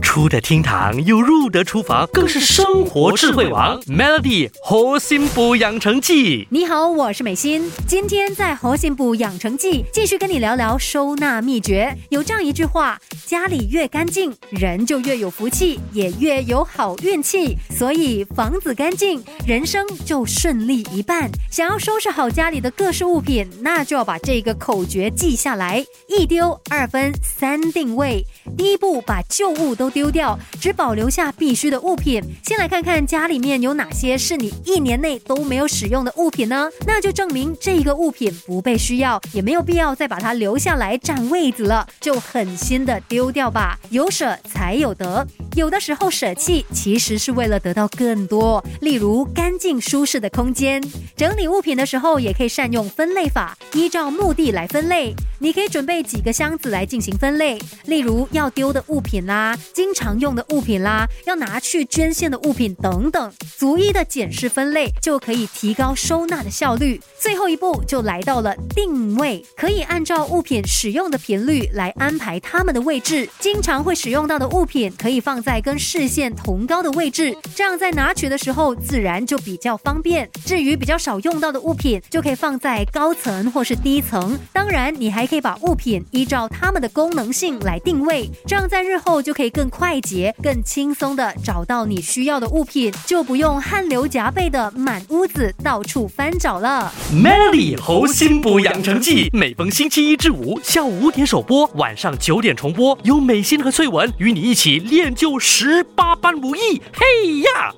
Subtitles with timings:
[0.00, 3.80] 出得厅堂又入得厨房，更是生活智慧王。
[3.82, 7.70] Melody 核心补养成记，你好，我是美心。
[7.86, 11.96] 今天在核心补养成记继续跟你聊聊收纳秘诀。
[12.08, 17.56] 有这样一句话：家里越干净，人就越有福气，也越有好运气。
[17.70, 21.30] 所以房子干净，人生就顺利一半。
[21.50, 28.24] 想要收拾好家里的各式物品，那就要把这个口诀记下来：一丢二分三定位。
[28.56, 32.22] 第一步，把旧物都丢掉，只保留下必须的物品。
[32.44, 36.68] 先来看看家里面有哪些是你一年内都没有使用的物品呢？
[36.86, 43.78] 那就证明这个物品不被需要，也没有必要再把它留下来占位子了，就狠心的丢掉吧。
[43.90, 45.26] 有舍才有得，
[45.56, 48.64] 有的时候舍弃其实是为了得到更多。
[48.80, 50.82] 例如干净舒适的空间，
[51.16, 55.14] 整理物品的时候也可以善用分类法，依照目的来分类。
[55.42, 67.00] 你可以准备几个箱子来进行分类，例如要丢的物品啦，经常用的物品啦，要拿去捐献的物品等等，逐一的检视分类，就可以提高收纳的效率。
[67.18, 73.26] 最后一步就来到了定位，可以按照物品使用的频率来安排它们的位置。
[73.38, 80.28] 经常会使用到的物品可以放在跟视线同高的位置，这样在拿取的时候自然就比较方便。
[80.44, 84.38] 至于比较少用到的物品，就可以放在高层或是低层。
[84.60, 96.92] 当然，你还可以把物品依照它们的功能性来定位，这样在日后就可以更快捷、更轻松的找到你需要的物品，就不用汗流浃背的满屋子到处翻找了。
[97.10, 106.82] Melody 核心补养成记，每逢星期一至五下午五点首播，晚上九点重播，有美心和翠文与你一起练就十八般武艺。
[106.92, 107.74] 嘿呀！